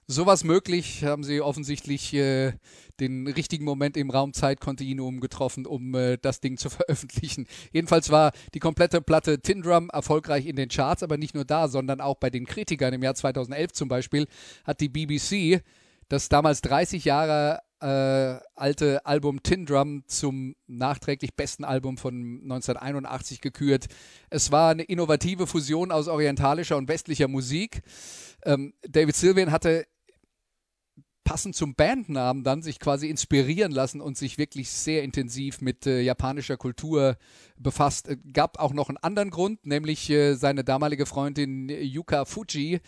sowas 0.07 0.44
möglich. 0.44 1.05
Haben 1.05 1.24
sie 1.24 1.40
offensichtlich 1.40 2.12
äh, 2.14 2.52
den 3.00 3.26
richtigen 3.26 3.64
Moment 3.64 3.96
im 3.96 4.11
Raum 4.11 4.32
Zeit-Kontinuum 4.32 5.20
getroffen, 5.20 5.66
um 5.66 5.94
äh, 5.94 6.18
das 6.20 6.40
Ding 6.40 6.57
zu 6.57 6.70
veröffentlichen. 6.70 7.46
Jedenfalls 7.72 8.11
war 8.11 8.32
die 8.55 8.61
komplette 8.61 9.00
Platte 9.00 9.40
Tin 9.40 9.62
Drum 9.62 9.90
erfolgreich 9.90 10.46
in 10.46 10.57
den 10.57 10.68
Charts, 10.68 11.02
aber 11.02 11.16
nicht 11.16 11.34
nur 11.34 11.44
da, 11.44 11.68
sondern 11.68 12.00
auch 12.00 12.16
bei 12.16 12.30
den 12.30 12.46
Kritikern. 12.46 12.94
Im 12.94 13.02
Jahr 13.02 13.14
2011 13.14 13.72
zum 13.72 13.88
Beispiel 13.88 14.26
hat 14.64 14.80
die 14.80 14.88
BBC 14.88 15.62
das 16.09 16.28
damals 16.28 16.61
30 16.61 17.05
Jahre 17.05 17.61
äh, 17.80 18.40
alte 18.55 19.05
Album 19.05 19.42
Tin 19.42 19.66
Drum 19.66 20.05
zum 20.07 20.55
nachträglich 20.66 21.34
besten 21.34 21.64
Album 21.64 21.98
von 21.98 22.40
1981 22.42 23.40
gekürt. 23.40 23.86
Es 24.30 24.50
war 24.50 24.70
eine 24.70 24.84
innovative 24.84 25.46
Fusion 25.46 25.92
aus 25.92 26.09
orientalischer 26.09 26.76
und 26.76 26.88
westlicher 26.88 27.28
Musik. 27.28 27.82
Ähm, 28.44 28.74
David 28.88 29.16
Sylvian 29.16 29.52
hatte 29.52 29.86
passend 31.24 31.56
zum 31.56 31.74
Bandnamen 31.74 32.44
dann 32.44 32.62
sich 32.62 32.78
quasi 32.78 33.08
inspirieren 33.08 33.72
lassen 33.72 34.00
und 34.00 34.16
sich 34.16 34.38
wirklich 34.38 34.70
sehr 34.70 35.02
intensiv 35.02 35.60
mit 35.60 35.86
äh, 35.86 36.00
japanischer 36.00 36.56
Kultur 36.56 37.16
befasst. 37.56 38.08
Äh, 38.08 38.18
gab 38.32 38.58
auch 38.58 38.72
noch 38.72 38.88
einen 38.88 38.98
anderen 38.98 39.30
Grund, 39.30 39.66
nämlich 39.66 40.08
äh, 40.10 40.34
seine 40.34 40.64
damalige 40.64 41.06
Freundin 41.06 41.68
Yuka 41.68 42.26
Fuji, 42.26 42.80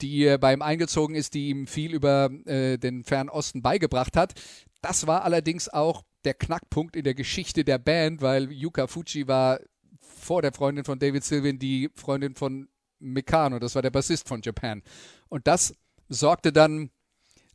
die 0.00 0.26
äh, 0.26 0.38
bei 0.38 0.52
ihm 0.52 0.62
eingezogen 0.62 1.14
ist, 1.16 1.34
die 1.34 1.48
ihm 1.48 1.66
viel 1.66 1.94
über 1.94 2.30
äh, 2.44 2.76
den 2.78 3.04
Fernosten 3.04 3.62
beigebracht 3.62 4.16
hat. 4.16 4.34
Das 4.82 5.06
war 5.06 5.24
allerdings 5.24 5.68
auch 5.68 6.02
der 6.24 6.34
Knackpunkt 6.34 6.94
in 6.94 7.04
der 7.04 7.14
Geschichte 7.14 7.64
der 7.64 7.78
Band, 7.78 8.20
weil 8.20 8.52
Yuka 8.52 8.86
Fuji 8.86 9.26
war 9.26 9.58
vor 9.98 10.42
der 10.42 10.52
Freundin 10.52 10.84
von 10.84 10.98
David 10.98 11.24
Sylvian 11.24 11.58
die 11.58 11.90
Freundin 11.94 12.34
von 12.34 12.68
Mikano, 12.98 13.58
das 13.58 13.74
war 13.74 13.82
der 13.82 13.90
Bassist 13.90 14.28
von 14.28 14.42
Japan. 14.42 14.82
Und 15.28 15.46
das 15.46 15.74
sorgte 16.08 16.52
dann 16.52 16.90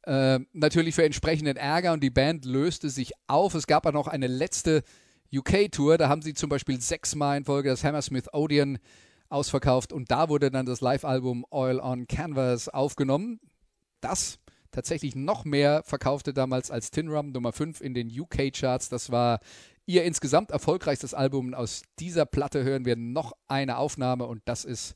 äh, 0.08 0.40
natürlich 0.54 0.96
für 0.96 1.04
entsprechenden 1.04 1.58
Ärger 1.58 1.92
und 1.92 2.02
die 2.02 2.10
Band 2.10 2.46
löste 2.46 2.90
sich 2.90 3.12
auf. 3.28 3.54
Es 3.54 3.68
gab 3.68 3.86
auch 3.86 3.92
noch 3.92 4.08
eine 4.08 4.28
letzte 4.28 4.84
UK-Tour, 5.34 5.98
da 5.98 6.08
haben 6.08 6.22
sie 6.22 6.34
zum 6.34 6.50
Beispiel 6.50 6.80
sechsmal 6.80 7.38
in 7.38 7.44
Folge 7.44 7.70
das 7.70 7.84
Hammersmith 7.84 8.34
Odeon 8.34 8.80
ausverkauft 9.28 9.92
und 9.92 10.10
da 10.10 10.30
wurde 10.30 10.50
dann 10.50 10.66
das 10.66 10.80
Live-Album 10.80 11.46
Oil 11.52 11.82
on 11.82 12.08
Canvas 12.08 12.70
aufgenommen. 12.70 13.42
Das 14.00 14.40
tatsächlich 14.72 15.16
noch 15.16 15.44
mehr 15.44 15.84
verkaufte 15.84 16.34
damals 16.34 16.72
als 16.72 16.90
Tin 16.90 17.10
Rum 17.10 17.34
Nummer 17.34 17.52
5 17.52 17.82
in 17.82 17.94
den 17.94 18.08
UK-Charts. 18.08 18.88
Das 18.88 19.12
war 19.12 19.42
ihr 19.86 20.06
insgesamt 20.06 20.52
erfolgreichstes 20.52 21.14
Album. 21.14 21.54
Aus 21.54 21.82
dieser 22.00 22.26
Platte 22.26 22.64
hören 22.64 22.86
wir 22.86 22.96
noch 22.96 23.34
eine 23.50 23.78
Aufnahme 23.78 24.26
und 24.26 24.42
das 24.46 24.64
ist 24.64 24.96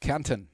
Kärnten. 0.00 0.48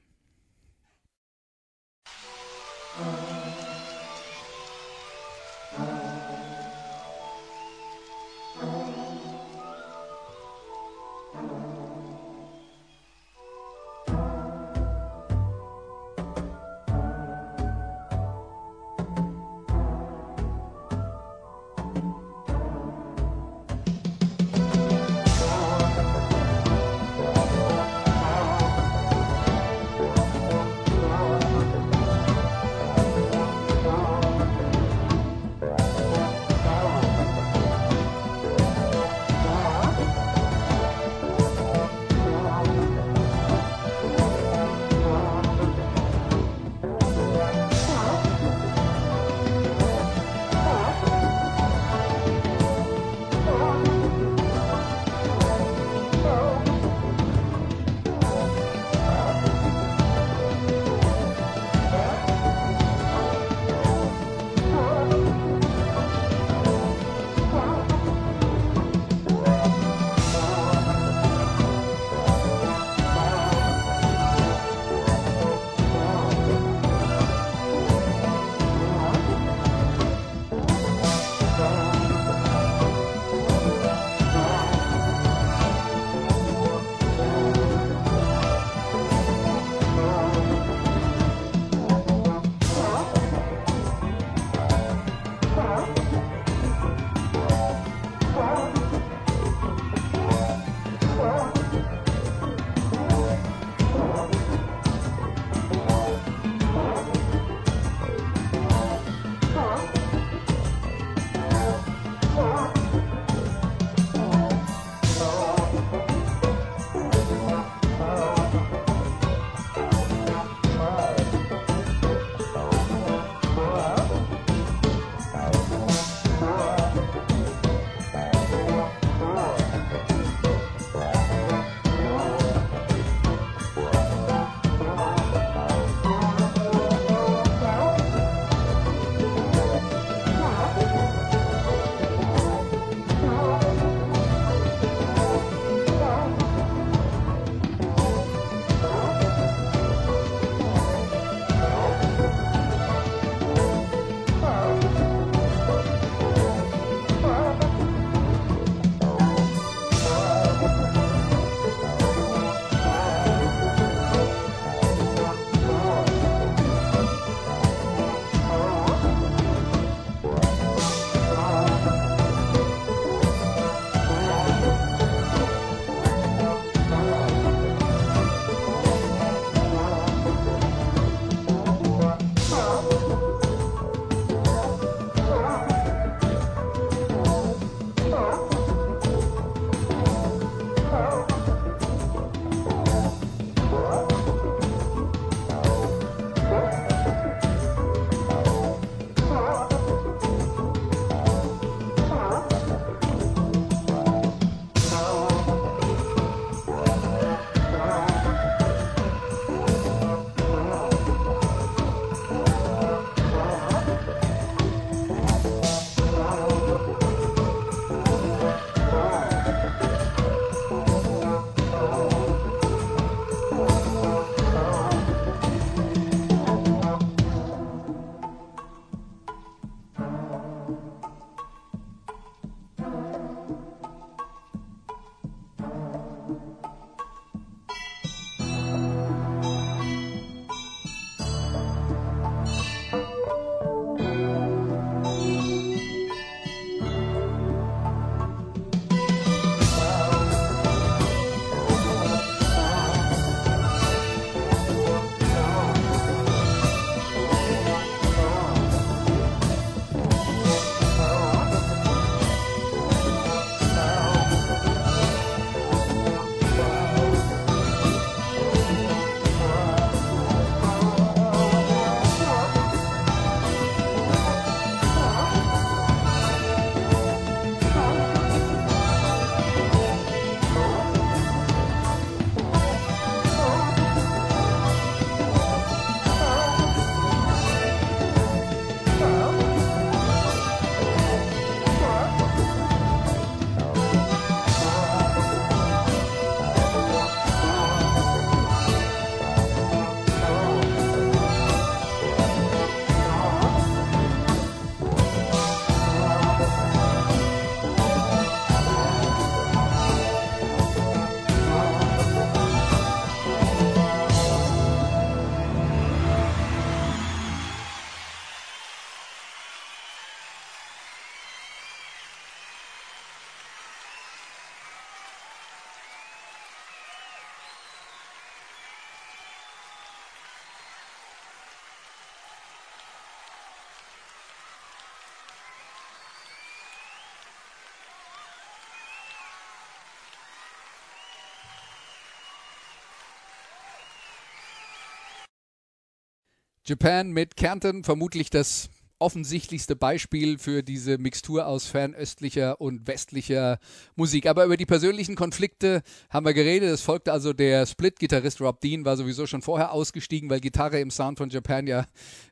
Japan 346.67 347.11
mit 347.11 347.37
Kärnten, 347.37 347.85
vermutlich 347.85 348.29
das 348.29 348.69
offensichtlichste 348.99 349.75
Beispiel 349.75 350.37
für 350.37 350.63
diese 350.63 350.97
Mixtur 350.97 351.47
aus 351.47 351.67
fernöstlicher 351.67 352.59
und 352.59 352.87
westlicher 352.87 353.59
Musik. 353.95 354.25
Aber 354.25 354.45
über 354.45 354.57
die 354.57 354.65
persönlichen 354.65 355.15
Konflikte 355.15 355.81
haben 356.09 356.25
wir 356.25 356.33
geredet. 356.33 356.69
Es 356.69 356.81
folgte 356.81 357.13
also 357.13 357.31
der 357.31 357.65
Split-Gitarrist 357.65 358.41
Rob 358.41 358.59
Dean, 358.59 358.85
war 358.85 358.97
sowieso 358.97 359.27
schon 359.27 359.41
vorher 359.41 359.71
ausgestiegen, 359.71 360.29
weil 360.29 360.39
Gitarre 360.39 360.79
im 360.79 360.91
Sound 360.91 361.19
von 361.19 361.29
Japan 361.29 361.67
ja 361.67 361.85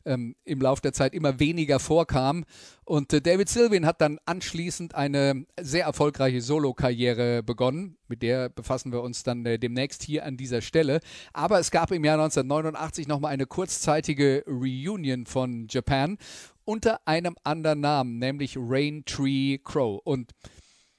ähm, 0.05 0.35
im 0.43 0.59
Laufe 0.59 0.81
der 0.81 0.93
Zeit 0.93 1.13
immer 1.13 1.39
weniger 1.39 1.79
vorkam. 1.79 2.45
Und 2.83 3.13
äh, 3.13 3.21
David 3.21 3.49
Sylvian 3.49 3.85
hat 3.85 4.01
dann 4.01 4.19
anschließend 4.25 4.95
eine 4.95 5.45
sehr 5.59 5.85
erfolgreiche 5.85 6.41
Solo-Karriere 6.41 7.43
begonnen. 7.43 7.97
Mit 8.07 8.21
der 8.21 8.49
befassen 8.49 8.91
wir 8.91 9.01
uns 9.01 9.23
dann 9.23 9.45
äh, 9.45 9.57
demnächst 9.57 10.03
hier 10.03 10.25
an 10.25 10.37
dieser 10.37 10.61
Stelle. 10.61 10.99
Aber 11.33 11.59
es 11.59 11.71
gab 11.71 11.91
im 11.91 12.03
Jahr 12.03 12.19
1989 12.19 13.07
nochmal 13.07 13.33
eine 13.33 13.45
kurzzeitige 13.45 14.43
Reunion 14.47 15.25
von 15.25 15.67
Japan 15.69 16.17
unter 16.65 17.07
einem 17.07 17.35
anderen 17.43 17.79
Namen, 17.79 18.17
nämlich 18.17 18.57
Rain 18.57 19.03
Tree 19.05 19.59
Crow. 19.59 20.01
Und 20.03 20.31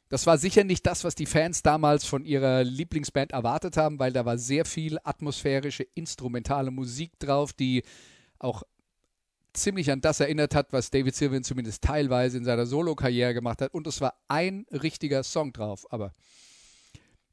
das 0.08 0.26
war 0.26 0.38
sicher 0.38 0.62
nicht 0.62 0.86
das, 0.86 1.02
was 1.02 1.16
die 1.16 1.26
Fans 1.26 1.62
damals 1.62 2.04
von 2.04 2.24
ihrer 2.24 2.62
Lieblingsband 2.62 3.32
erwartet 3.32 3.76
haben, 3.76 3.98
weil 3.98 4.12
da 4.12 4.24
war 4.24 4.38
sehr 4.38 4.64
viel 4.64 4.98
atmosphärische, 5.02 5.82
instrumentale 5.94 6.70
Musik 6.70 7.18
drauf, 7.18 7.52
die 7.52 7.82
auch 8.38 8.62
ziemlich 9.52 9.90
an 9.90 10.00
das 10.00 10.20
erinnert 10.20 10.54
hat, 10.54 10.72
was 10.72 10.90
David 10.90 11.14
Sylvian 11.14 11.42
zumindest 11.42 11.82
teilweise 11.82 12.38
in 12.38 12.44
seiner 12.44 12.66
Solo-Karriere 12.66 13.34
gemacht 13.34 13.60
hat. 13.60 13.74
Und 13.74 13.86
es 13.86 14.00
war 14.00 14.14
ein 14.28 14.66
richtiger 14.70 15.24
Song 15.24 15.52
drauf. 15.52 15.86
Aber 15.90 16.14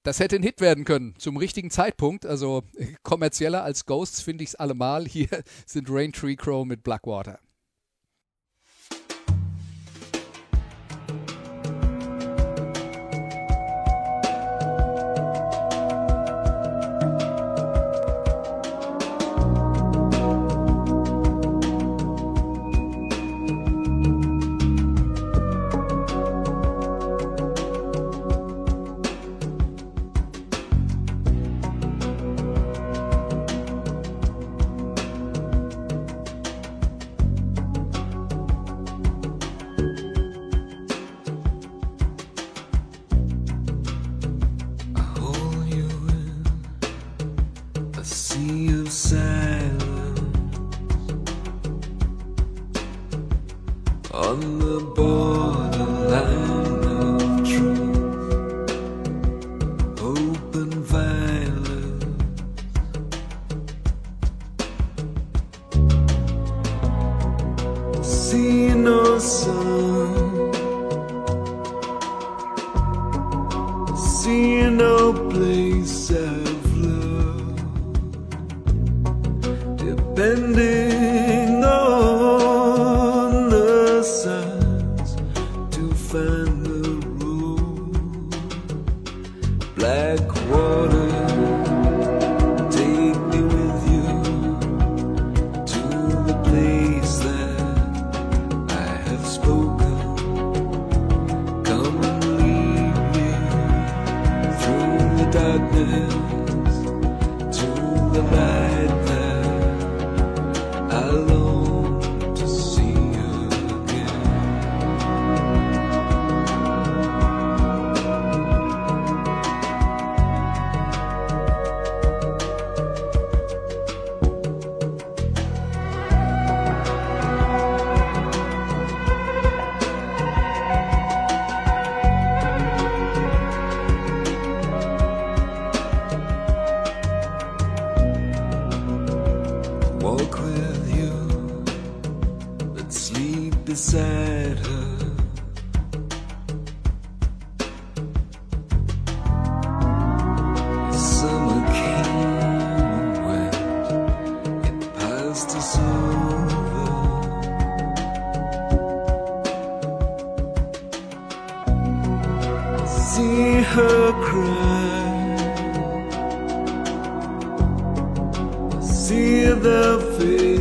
das 0.04 0.20
hätte 0.20 0.36
ein 0.36 0.44
Hit 0.44 0.62
werden 0.62 0.84
können 0.84 1.16
zum 1.18 1.38
richtigen 1.38 1.72
Zeitpunkt. 1.72 2.26
Also 2.26 2.64
kommerzieller 3.04 3.64
als 3.64 3.86
Ghosts 3.86 4.22
finde 4.22 4.44
ich 4.44 4.52
es 4.52 4.56
allemal. 4.56 5.06
Hier 5.06 5.44
sind 5.66 5.90
Rain 5.90 6.12
Tree 6.12 6.36
Crow 6.36 6.66
mit 6.66 6.84
Blackwater. 6.84 7.40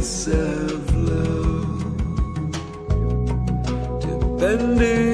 self-love 0.02 1.84
Depending 4.00 5.11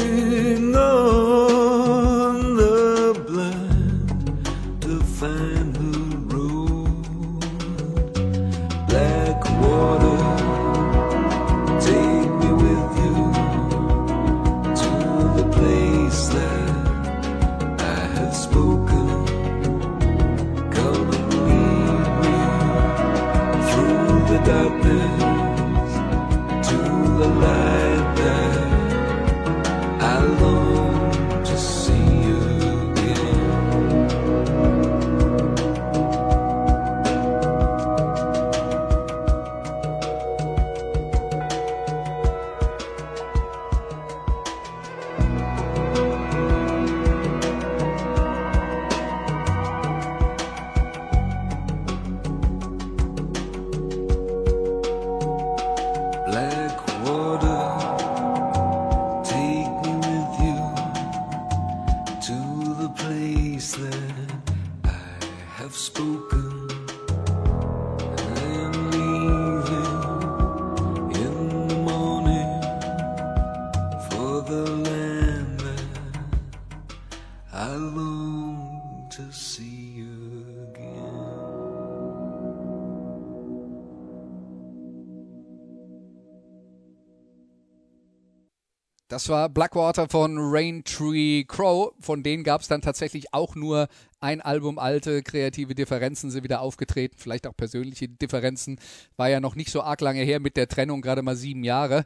Das 89.08 89.30
war 89.30 89.48
Blackwater 89.48 90.06
von 90.06 90.36
Raintree 90.38 91.44
Crow. 91.44 91.94
Von 91.98 92.22
denen 92.22 92.44
gab 92.44 92.60
es 92.60 92.68
dann 92.68 92.82
tatsächlich 92.82 93.32
auch 93.32 93.54
nur 93.54 93.88
ein 94.20 94.42
Album. 94.42 94.78
Alte 94.78 95.22
kreative 95.22 95.74
Differenzen 95.74 96.30
sind 96.30 96.44
wieder 96.44 96.60
aufgetreten. 96.60 97.16
Vielleicht 97.18 97.46
auch 97.46 97.56
persönliche 97.56 98.06
Differenzen. 98.06 98.78
War 99.16 99.30
ja 99.30 99.40
noch 99.40 99.54
nicht 99.54 99.70
so 99.70 99.80
arg 99.80 100.02
lange 100.02 100.22
her 100.22 100.40
mit 100.40 100.58
der 100.58 100.68
Trennung, 100.68 101.00
gerade 101.00 101.22
mal 101.22 101.36
sieben 101.36 101.64
Jahre. 101.64 102.04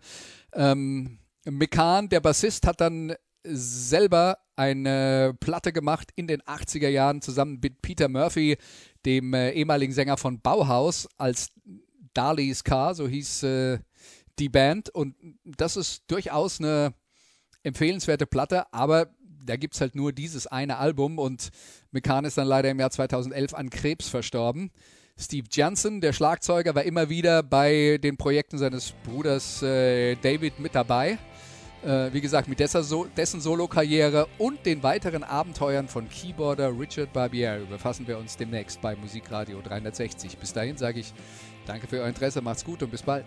Ähm, 0.55 1.18
Mekan, 1.44 2.09
der 2.09 2.20
Bassist, 2.20 2.68
hat 2.68 2.80
dann 2.80 3.14
selber 3.42 4.38
eine 4.55 5.34
Platte 5.40 5.72
gemacht 5.72 6.11
in 6.14 6.28
den 6.28 6.40
80er 6.42 6.88
Jahren 6.88 7.20
zusammen 7.20 7.59
mit 7.61 7.82
Peter 7.82 8.09
Murphy, 8.09 8.59
dem 9.05 9.34
äh, 9.34 9.50
ehemaligen 9.50 9.92
Sänger 9.92 10.18
von 10.18 10.40
Bauhaus, 10.40 11.09
als 11.18 11.48
Darley's 12.14 12.62
Car, 12.62 12.94
so 12.94 13.09
hieß 13.09 13.42
äh, 13.42 13.78
die 14.39 14.49
Band. 14.49 14.91
Und 14.91 15.14
das 15.45 15.76
ist 15.76 16.05
durchaus 16.09 16.61
eine 16.61 16.95
empfehlenswerte 17.62 18.26
Platte, 18.26 18.72
aber 18.72 19.09
da 19.45 19.57
gibt 19.57 19.74
es 19.74 19.80
halt 19.80 19.95
nur 19.95 20.12
dieses 20.12 20.47
eine 20.47 20.78
Album 20.78 21.18
und 21.18 21.51
Mekan 21.91 22.24
ist 22.24 22.39
dann 22.39 22.47
leider 22.47 22.70
im 22.70 22.78
Jahr 22.78 22.91
2011 22.91 23.55
an 23.55 23.70
Krebs 23.70 24.09
verstorben. 24.09 24.70
Steve 25.18 25.47
Jansen, 25.51 26.01
der 26.01 26.12
Schlagzeuger, 26.12 26.74
war 26.74 26.85
immer 26.85 27.09
wieder 27.09 27.43
bei 27.43 27.99
den 28.03 28.16
Projekten 28.16 28.59
seines 28.59 28.93
Bruders 29.05 29.62
äh, 29.62 30.16
David 30.16 30.59
mit 30.59 30.74
dabei. 30.74 31.18
Äh, 31.85 32.12
wie 32.12 32.20
gesagt, 32.20 32.49
mit 32.49 32.59
so 32.68 33.07
dessen 33.16 33.41
Solo-Karriere 33.41 34.26
und 34.39 34.64
den 34.64 34.83
weiteren 34.83 35.24
Abenteuern 35.24 35.89
von 35.89 36.09
Keyboarder 36.09 36.78
Richard 36.78 37.12
Barbieri 37.12 37.64
befassen 37.66 38.07
wir 38.07 38.18
uns 38.18 38.37
demnächst 38.37 38.80
bei 38.80 38.97
Musikradio 38.97 39.61
360. 39.61 40.39
Bis 40.39 40.53
dahin 40.53 40.76
sage 40.76 41.01
ich 41.01 41.12
danke 41.66 41.87
für 41.87 42.01
euer 42.01 42.09
Interesse, 42.09 42.41
macht's 42.41 42.64
gut 42.64 42.83
und 42.83 42.91
bis 42.91 43.03
bald. 43.03 43.26